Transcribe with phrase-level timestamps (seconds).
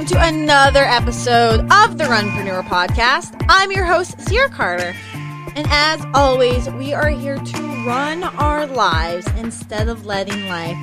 [0.00, 3.36] welcome to another episode of the Runpreneur Podcast.
[3.50, 4.94] I'm your host, Ciara Carter.
[5.54, 10.78] And as always, we are here to run our lives instead of letting life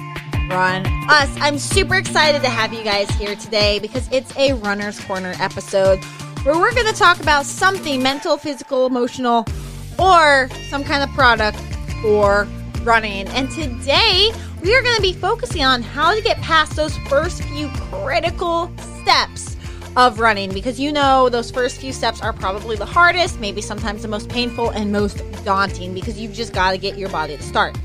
[0.52, 1.36] run us.
[1.40, 6.04] I'm super excited to have you guys here today because it's a Runner's Corner episode
[6.44, 9.48] where we're going to talk about something mental, physical, emotional,
[9.98, 11.58] or some kind of product
[12.04, 12.48] for
[12.84, 13.28] running.
[13.30, 14.32] And today,
[14.68, 18.70] we are going to be focusing on how to get past those first few critical
[19.00, 19.56] steps
[19.96, 24.02] of running because you know those first few steps are probably the hardest, maybe sometimes
[24.02, 27.44] the most painful and most daunting because you've just got to get your body to
[27.44, 27.78] start.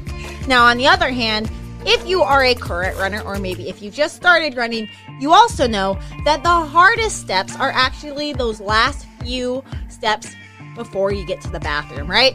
[0.49, 1.49] Now, on the other hand,
[1.87, 4.89] if you are a current runner, or maybe if you just started running,
[5.21, 10.35] you also know that the hardest steps are actually those last few steps
[10.75, 12.35] before you get to the bathroom, right?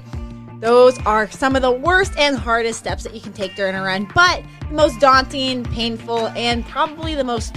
[0.59, 3.83] Those are some of the worst and hardest steps that you can take during a
[3.83, 7.55] run, but the most daunting, painful, and probably the most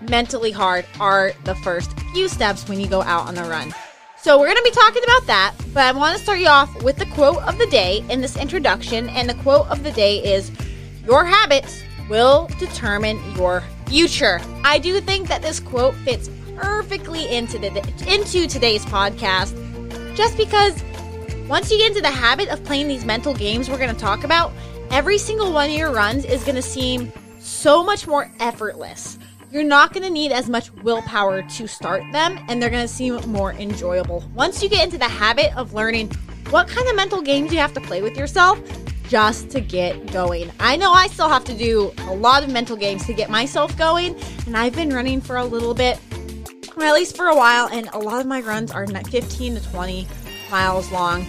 [0.00, 3.74] mentally hard are the first few steps when you go out on the run.
[4.16, 6.82] So, we're going to be talking about that, but I want to start you off
[6.82, 9.10] with the quote of the day in this introduction.
[9.10, 10.50] And the quote of the day is
[11.04, 14.40] Your habits will determine your future.
[14.64, 17.68] I do think that this quote fits perfectly into, the,
[18.08, 19.54] into today's podcast
[20.16, 20.82] just because
[21.48, 24.24] once you get into the habit of playing these mental games we're going to talk
[24.24, 24.52] about,
[24.90, 29.18] every single one of your runs is going to seem so much more effortless.
[29.52, 32.92] You're not going to need as much willpower to start them, and they're going to
[32.92, 34.24] seem more enjoyable.
[34.34, 36.10] Once you get into the habit of learning
[36.48, 38.58] what kind of mental games you have to play with yourself
[39.08, 40.50] just to get going.
[40.58, 43.76] I know I still have to do a lot of mental games to get myself
[43.76, 46.00] going, and I've been running for a little bit,
[46.74, 49.70] or at least for a while, and a lot of my runs are 15 to
[49.70, 50.08] 20
[50.50, 51.26] miles long.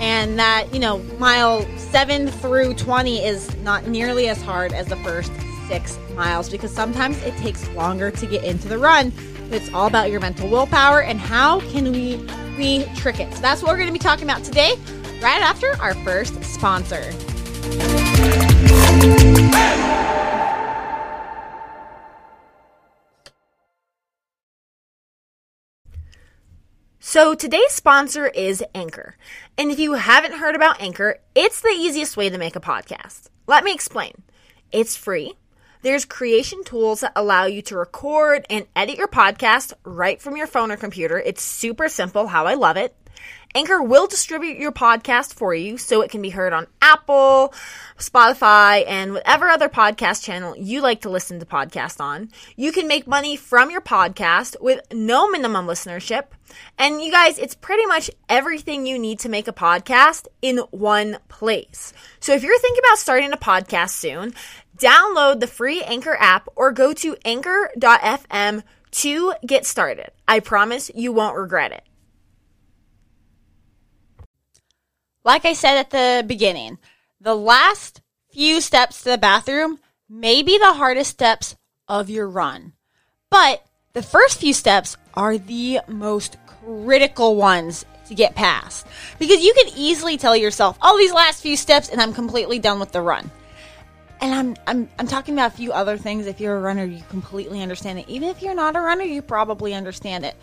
[0.00, 4.96] And that, you know, mile 7 through 20 is not nearly as hard as the
[4.96, 5.32] first
[5.66, 9.12] six miles because sometimes it takes longer to get into the run.
[9.50, 12.24] It's all about your mental willpower and how can we
[12.58, 13.32] we trick it.
[13.32, 14.74] So that's what we're going to be talking about today,
[15.22, 17.12] right after our first sponsor.
[27.10, 29.16] So today's sponsor is Anchor.
[29.56, 33.30] And if you haven't heard about Anchor, it's the easiest way to make a podcast.
[33.46, 34.12] Let me explain.
[34.72, 35.32] It's free.
[35.80, 40.46] There's creation tools that allow you to record and edit your podcast right from your
[40.46, 41.18] phone or computer.
[41.18, 42.94] It's super simple, how I love it.
[43.54, 47.54] Anchor will distribute your podcast for you so it can be heard on Apple,
[47.96, 52.30] Spotify, and whatever other podcast channel you like to listen to podcasts on.
[52.56, 56.24] You can make money from your podcast with no minimum listenership.
[56.78, 61.18] And you guys, it's pretty much everything you need to make a podcast in one
[61.28, 61.92] place.
[62.20, 64.34] So if you're thinking about starting a podcast soon,
[64.76, 70.10] download the free Anchor app or go to anchor.fm to get started.
[70.26, 71.87] I promise you won't regret it.
[75.28, 76.78] Like I said at the beginning,
[77.20, 78.00] the last
[78.32, 79.78] few steps to the bathroom
[80.08, 81.54] may be the hardest steps
[81.86, 82.72] of your run.
[83.28, 83.62] But
[83.92, 88.86] the first few steps are the most critical ones to get past.
[89.18, 92.80] Because you can easily tell yourself, oh, these last few steps, and I'm completely done
[92.80, 93.30] with the run.
[94.22, 96.26] And I'm, I'm, I'm talking about a few other things.
[96.26, 98.08] If you're a runner, you completely understand it.
[98.08, 100.36] Even if you're not a runner, you probably understand it.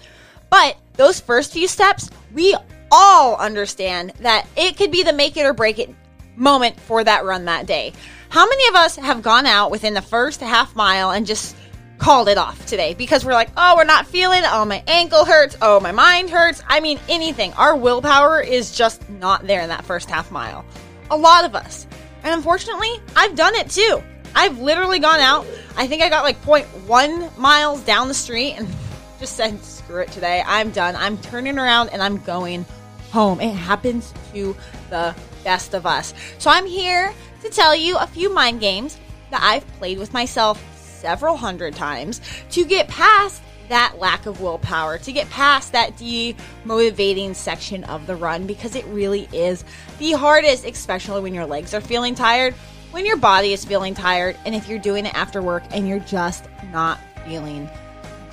[0.51, 2.55] But those first few steps, we
[2.91, 5.93] all understand that it could be the make it or break it
[6.35, 7.93] moment for that run that day.
[8.29, 11.55] How many of us have gone out within the first half mile and just
[11.97, 14.41] called it off today because we're like, oh, we're not feeling.
[14.45, 15.57] Oh, my ankle hurts.
[15.61, 16.61] Oh, my mind hurts.
[16.67, 17.53] I mean, anything.
[17.53, 20.65] Our willpower is just not there in that first half mile.
[21.11, 21.87] A lot of us.
[22.23, 24.01] And unfortunately, I've done it too.
[24.35, 25.45] I've literally gone out.
[25.77, 28.67] I think I got like 0.1 miles down the street and
[29.19, 30.43] just said, screw it today.
[30.45, 30.95] I'm done.
[30.95, 32.65] I'm turning around and I'm going
[33.11, 33.39] home.
[33.39, 34.55] It happens to
[34.89, 36.13] the best of us.
[36.39, 38.97] So I'm here to tell you a few mind games
[39.29, 42.19] that I've played with myself several hundred times
[42.51, 48.15] to get past that lack of willpower, to get past that demotivating section of the
[48.15, 49.63] run because it really is
[49.99, 52.53] the hardest, especially when your legs are feeling tired,
[52.91, 55.99] when your body is feeling tired, and if you're doing it after work and you're
[55.99, 57.69] just not feeling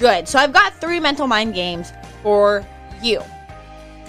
[0.03, 0.27] good.
[0.27, 2.67] So I've got three mental mind games for
[3.03, 3.23] you.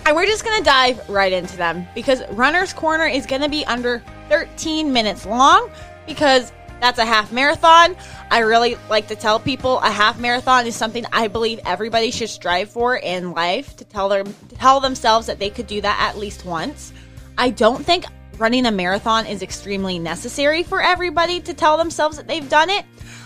[0.06, 3.48] And we're just going to dive right into them because Runner's Corner is going to
[3.48, 5.70] be under 13 minutes long
[6.08, 6.52] because
[6.82, 7.96] that's a half marathon.
[8.32, 12.30] I really like to tell people a half marathon is something I believe everybody should
[12.30, 15.98] strive for in life to tell them to tell themselves that they could do that
[16.02, 16.92] at least once.
[17.38, 18.06] I don't think
[18.38, 22.86] running a marathon is extremely necessary for everybody to tell themselves that they've done it.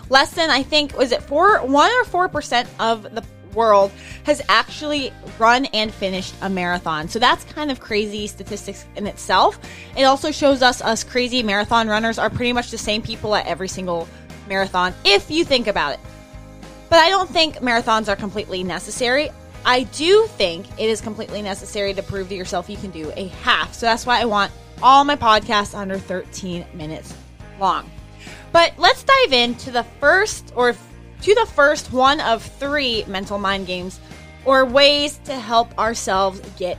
[0.09, 3.23] Less than, I think, was it four, one or four percent of the
[3.53, 3.91] world
[4.23, 7.09] has actually run and finished a marathon.
[7.09, 9.59] So that's kind of crazy statistics in itself.
[9.97, 13.47] It also shows us us crazy marathon runners are pretty much the same people at
[13.47, 14.07] every single
[14.47, 15.99] marathon if you think about it.
[16.89, 19.29] But I don't think marathons are completely necessary.
[19.65, 23.27] I do think it is completely necessary to prove to yourself you can do a
[23.27, 23.73] half.
[23.73, 24.51] So that's why I want
[24.81, 27.13] all my podcasts under 13 minutes
[27.59, 27.89] long.
[28.51, 33.67] But let's dive into the first or to the first one of three mental mind
[33.67, 33.99] games
[34.45, 36.77] or ways to help ourselves get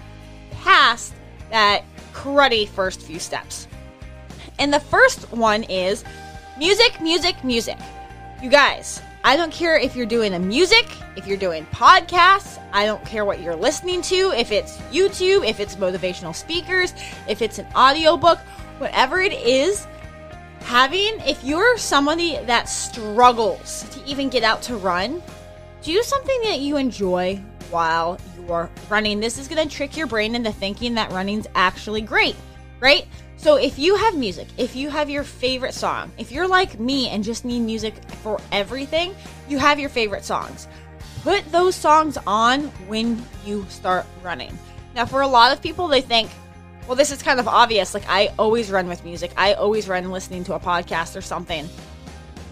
[0.63, 1.15] past
[1.51, 3.69] that cruddy first few steps.
[4.59, 6.05] And the first one is
[6.59, 7.79] music, music, music.
[8.43, 10.87] You guys, I don't care if you're doing a music,
[11.17, 15.61] if you're doing podcasts, I don't care what you're listening to, if it's YouTube, if
[15.61, 16.95] it's motivational speakers,
[17.29, 18.39] if it's an audiobook,
[18.79, 19.87] whatever it is,
[20.61, 25.23] having, if you're somebody that struggles to even get out to run,
[25.83, 29.21] do something that you enjoy while you're running.
[29.21, 32.37] This is going to trick your brain into thinking that running's actually great,
[32.81, 33.07] right?
[33.37, 37.09] So if you have music, if you have your favorite song, if you're like me
[37.09, 39.15] and just need music for everything,
[39.49, 40.67] you have your favorite songs.
[41.23, 44.57] Put those songs on when you start running.
[44.95, 46.31] Now, for a lot of people, they think,
[46.89, 47.95] well, this is kind of obvious.
[47.95, 51.69] Like, I always run with music, I always run listening to a podcast or something.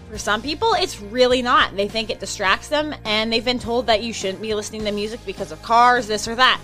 [0.09, 1.75] For some people, it's really not.
[1.75, 4.91] They think it distracts them, and they've been told that you shouldn't be listening to
[4.93, 6.61] music because of cars, this or that.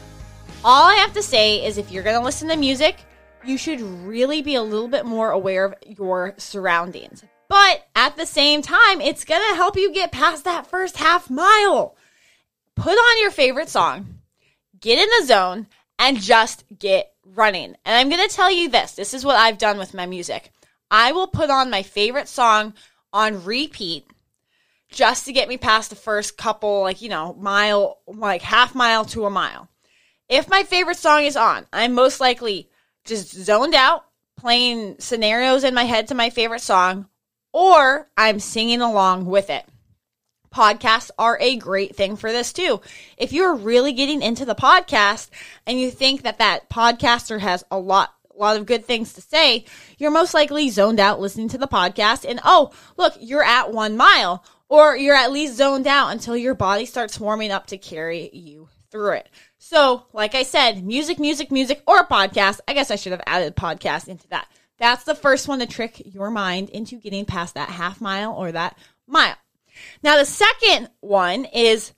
[0.63, 2.95] All I have to say is if you're going to listen to music,
[3.45, 7.23] you should really be a little bit more aware of your surroundings.
[7.49, 11.29] But at the same time, it's going to help you get past that first half
[11.29, 11.95] mile.
[12.75, 14.19] Put on your favorite song,
[14.79, 15.67] get in the zone,
[15.99, 17.75] and just get running.
[17.85, 20.51] And I'm going to tell you this this is what I've done with my music.
[20.89, 22.73] I will put on my favorite song
[23.11, 24.07] on repeat
[24.89, 29.05] just to get me past the first couple, like, you know, mile, like half mile
[29.05, 29.67] to a mile.
[30.29, 32.69] If my favorite song is on, I'm most likely
[33.05, 34.05] just zoned out,
[34.37, 37.07] playing scenarios in my head to my favorite song,
[37.51, 39.65] or I'm singing along with it
[40.53, 42.79] podcasts are a great thing for this too.
[43.17, 45.29] If you're really getting into the podcast
[45.65, 49.21] and you think that that podcaster has a lot a lot of good things to
[49.21, 49.63] say,
[49.99, 53.95] you're most likely zoned out listening to the podcast and oh, look, you're at 1
[53.95, 58.31] mile or you're at least zoned out until your body starts warming up to carry
[58.33, 59.29] you through it.
[59.65, 62.59] So, like I said, music, music, music, or podcast.
[62.67, 64.49] I guess I should have added podcast into that.
[64.77, 68.51] That's the first one to trick your mind into getting past that half mile or
[68.51, 68.77] that
[69.07, 69.37] mile.
[70.03, 71.93] Now, the second one is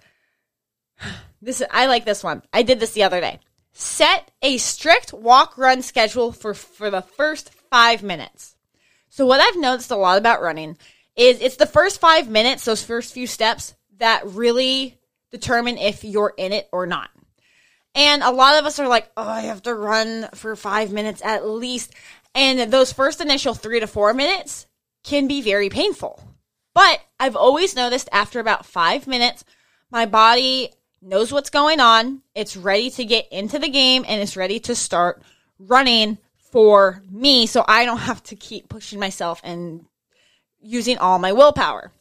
[1.42, 1.64] this.
[1.72, 2.44] I like this one.
[2.54, 3.40] I did this the other day.
[3.74, 8.56] Set a strict walk run schedule for, for the first five minutes.
[9.10, 10.78] So, what I've noticed a lot about running
[11.16, 15.00] is it's the first five minutes, those first few steps, that really
[15.32, 17.10] determine if you're in it or not.
[17.96, 21.22] And a lot of us are like, oh, I have to run for five minutes
[21.24, 21.94] at least.
[22.36, 24.68] And those first initial three to four minutes
[25.04, 26.22] can be very painful.
[26.74, 29.46] But I've always noticed after about five minutes,
[29.90, 30.72] my body
[31.02, 32.22] knows what's going on.
[32.36, 35.24] It's ready to get into the game and it's ready to start
[35.58, 36.18] running
[36.52, 39.86] for me so I don't have to keep pushing myself and
[40.62, 41.92] using all my willpower.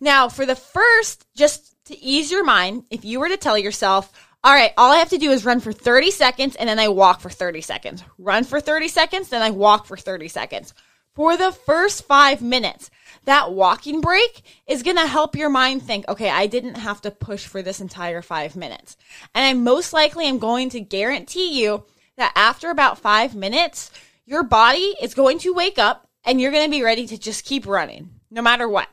[0.00, 4.10] Now, for the first, just to ease your mind, if you were to tell yourself,
[4.44, 6.88] all right, all I have to do is run for 30 seconds and then I
[6.88, 8.04] walk for 30 seconds.
[8.18, 10.74] Run for 30 seconds, then I walk for 30 seconds.
[11.14, 12.90] For the first five minutes,
[13.24, 17.10] that walking break is going to help your mind think, okay, I didn't have to
[17.10, 18.98] push for this entire five minutes.
[19.34, 21.84] And I most likely am going to guarantee you
[22.18, 23.90] that after about five minutes,
[24.26, 27.46] your body is going to wake up and you're going to be ready to just
[27.46, 28.88] keep running no matter what.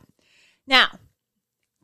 [0.66, 0.88] Now,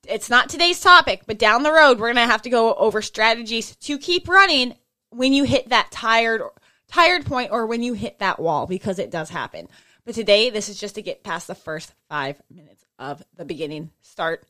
[0.07, 3.03] it's not today's topic, but down the road, we're going to have to go over
[3.03, 4.75] strategies to keep running
[5.11, 6.43] when you hit that tired,
[6.89, 9.69] tired point or when you hit that wall because it does happen.
[10.05, 13.91] But today, this is just to get past the first five minutes of the beginning
[14.01, 14.47] start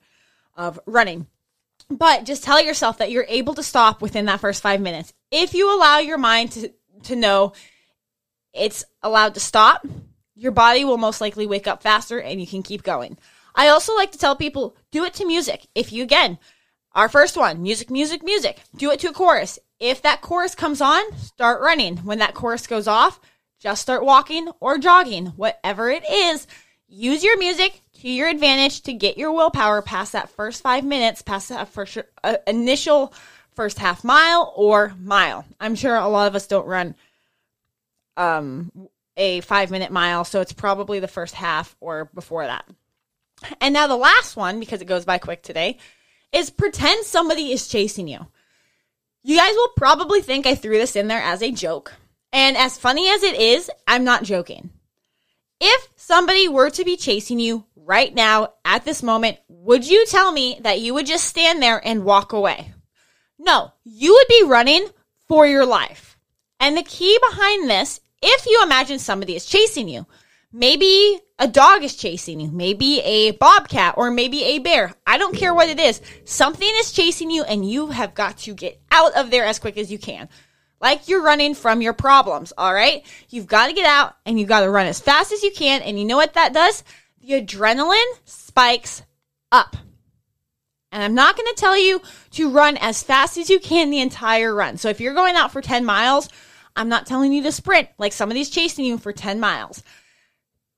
[0.57, 1.27] of running.
[1.91, 5.13] But just tell yourself that you're able to stop within that first five minutes.
[5.31, 6.73] If you allow your mind to,
[7.05, 7.55] to know
[8.53, 9.87] it's allowed to stop,
[10.35, 13.19] your body will most likely wake up faster and you can keep going.
[13.59, 15.67] I also like to tell people do it to music.
[15.75, 16.39] If you, again,
[16.93, 19.59] our first one, music, music, music, do it to a chorus.
[19.81, 21.97] If that chorus comes on, start running.
[21.99, 23.21] When that chorus goes off,
[23.59, 26.47] just start walking or jogging, whatever it is.
[26.87, 31.21] Use your music to your advantage to get your willpower past that first five minutes,
[31.21, 33.13] past that first uh, initial
[33.57, 35.45] first half mile or mile.
[35.59, 36.95] I'm sure a lot of us don't run
[38.17, 38.71] um,
[39.17, 40.25] a five minute mile.
[40.25, 42.65] So it's probably the first half or before that.
[43.61, 45.79] And now the last one, because it goes by quick today,
[46.33, 48.27] is pretend somebody is chasing you.
[49.23, 51.95] You guys will probably think I threw this in there as a joke.
[52.33, 54.71] And as funny as it is, I'm not joking.
[55.61, 60.31] If somebody were to be chasing you right now at this moment, would you tell
[60.31, 62.73] me that you would just stand there and walk away?
[63.39, 64.87] No, you would be running
[65.27, 66.17] for your life.
[66.61, 70.07] And the key behind this, if you imagine somebody is chasing you,
[70.53, 74.93] maybe a dog is chasing you, maybe a bobcat or maybe a bear.
[75.07, 76.01] I don't care what it is.
[76.25, 79.79] Something is chasing you and you have got to get out of there as quick
[79.79, 80.29] as you can.
[80.81, 83.05] Like you're running from your problems, all right?
[83.31, 85.83] You've got to get out and you've got to run as fast as you can.
[85.83, 86.83] And you know what that does?
[87.21, 89.03] The adrenaline spikes
[89.53, 89.77] up.
[90.91, 92.01] And I'm not going to tell you
[92.33, 94.77] to run as fast as you can the entire run.
[94.77, 96.29] So if you're going out for 10 miles,
[96.75, 99.83] I'm not telling you to sprint like somebody's chasing you for 10 miles.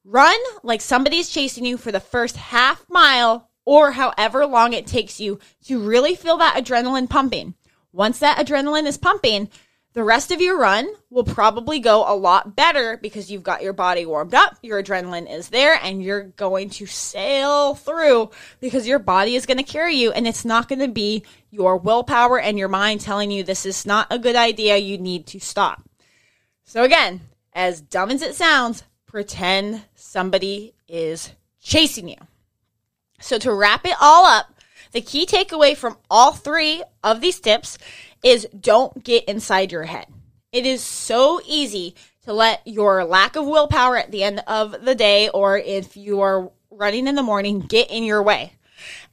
[0.04, 5.20] Run like somebody's chasing you for the first half mile or however long it takes
[5.20, 7.54] you to really feel that adrenaline pumping.
[7.92, 9.48] Once that adrenaline is pumping,
[9.92, 13.72] the rest of your run will probably go a lot better because you've got your
[13.72, 18.30] body warmed up, your adrenaline is there, and you're going to sail through
[18.60, 21.76] because your body is going to carry you and it's not going to be your
[21.76, 25.40] willpower and your mind telling you this is not a good idea, you need to
[25.40, 25.82] stop.
[26.64, 32.16] So, again, as dumb as it sounds, pretend somebody is chasing you.
[33.20, 34.54] So, to wrap it all up,
[34.92, 37.76] the key takeaway from all three of these tips
[38.22, 40.06] is don't get inside your head.
[40.52, 44.94] It is so easy to let your lack of willpower at the end of the
[44.94, 48.52] day, or if you are running in the morning, get in your way.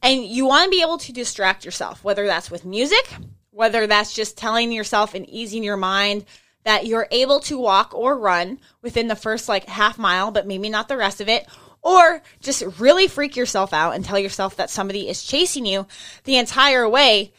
[0.02, 3.14] And you want to be able to distract yourself, whether that's with music,
[3.52, 6.26] whether that's just telling yourself and easing your mind
[6.68, 10.68] that you're able to walk or run within the first like half mile, but maybe
[10.68, 11.48] not the rest of it,
[11.82, 15.88] or just really freak yourself out and tell yourself that somebody is chasing you
[16.26, 17.32] the entire way,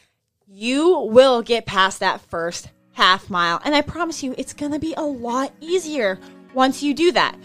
[0.47, 3.61] you will get past that first half mile.
[3.67, 6.19] And I promise you, it's going to be a lot easier
[6.55, 7.37] once you do that.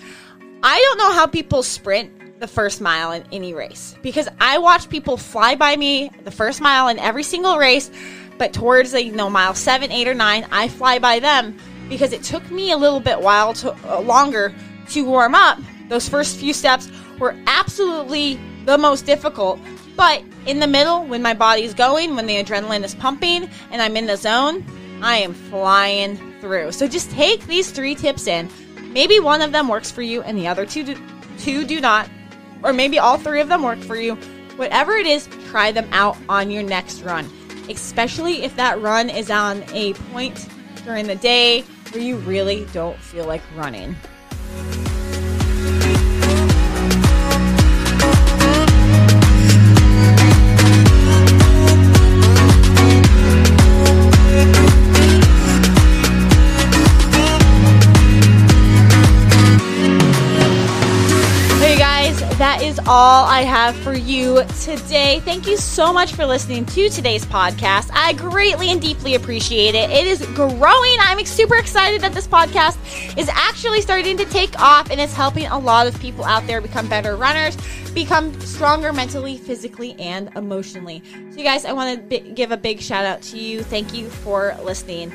[0.63, 4.87] I don't know how people sprint the first mile in any race because I watch
[4.87, 7.91] people fly by me the first mile in every single race,
[8.37, 11.57] but towards like you know mile seven, eight, or nine, I fly by them
[11.89, 14.53] because it took me a little bit while to uh, longer
[14.89, 15.59] to warm up.
[15.89, 19.59] Those first few steps were absolutely the most difficult,
[19.95, 23.95] but in the middle, when my body's going, when the adrenaline is pumping, and I'm
[23.95, 24.65] in the zone,
[25.01, 26.71] I am flying through.
[26.71, 28.49] So just take these three tips in.
[28.91, 30.97] Maybe one of them works for you, and the other two do,
[31.37, 32.09] two do not,
[32.63, 34.15] or maybe all three of them work for you.
[34.55, 37.29] Whatever it is, try them out on your next run,
[37.69, 40.47] especially if that run is on a point
[40.83, 41.61] during the day
[41.91, 43.95] where you really don't feel like running.
[62.63, 65.19] Is all I have for you today.
[65.25, 67.89] Thank you so much for listening to today's podcast.
[67.91, 69.89] I greatly and deeply appreciate it.
[69.89, 70.95] It is growing.
[71.01, 72.77] I'm super excited that this podcast
[73.17, 76.61] is actually starting to take off and it's helping a lot of people out there
[76.61, 77.57] become better runners,
[77.93, 81.03] become stronger mentally, physically, and emotionally.
[81.31, 83.61] So, you guys, I want to b- give a big shout out to you.
[83.61, 85.11] Thank you for listening.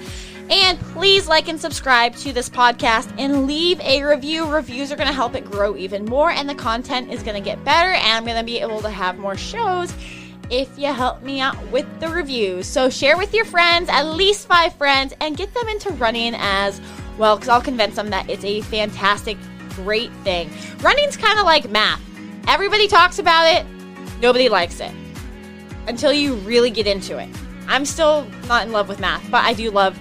[0.51, 4.47] And please like and subscribe to this podcast and leave a review.
[4.47, 7.43] Reviews are going to help it grow even more, and the content is going to
[7.43, 7.91] get better.
[7.91, 9.93] And I'm going to be able to have more shows
[10.51, 12.67] if you help me out with the reviews.
[12.67, 16.81] So share with your friends, at least five friends, and get them into running as
[17.19, 19.37] well, because I'll convince them that it's a fantastic,
[19.71, 20.51] great thing.
[20.81, 22.01] Running's kind of like math.
[22.47, 23.67] Everybody talks about it,
[24.23, 24.93] nobody likes it
[25.87, 27.29] until you really get into it.
[27.67, 29.99] I'm still not in love with math, but I do love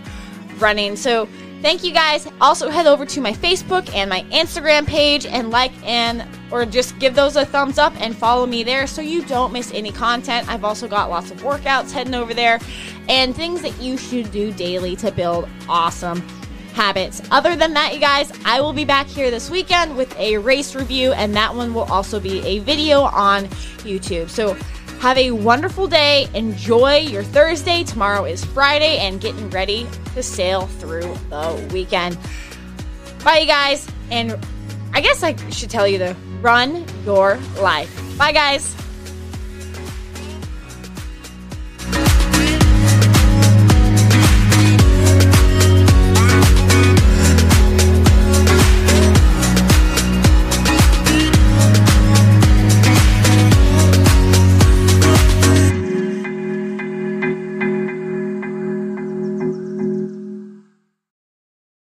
[0.59, 0.95] running.
[0.95, 1.27] So
[1.61, 2.27] thank you guys.
[2.41, 6.97] Also head over to my Facebook and my Instagram page and like and or just
[6.99, 10.47] give those a thumbs up and follow me there so you don't miss any content.
[10.49, 12.59] I've also got lots of workouts heading over there
[13.09, 16.21] and things that you should do daily to build awesome
[16.73, 17.21] habits.
[17.31, 20.75] Other than that, you guys, I will be back here this weekend with a race
[20.75, 23.45] review and that one will also be a video on
[23.83, 24.29] YouTube.
[24.29, 24.55] So
[24.99, 26.27] have a wonderful day.
[26.33, 27.83] Enjoy your Thursday.
[27.83, 32.17] Tomorrow is Friday and getting ready to sail through the weekend.
[33.23, 33.87] Bye, you guys.
[34.09, 34.37] And
[34.93, 38.17] I guess I should tell you to run your life.
[38.17, 38.75] Bye, guys.